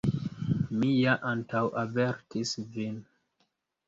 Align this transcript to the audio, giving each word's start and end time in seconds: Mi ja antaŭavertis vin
Mi 0.77 0.93
ja 0.99 1.11
antaŭavertis 1.31 2.55
vin 2.79 2.97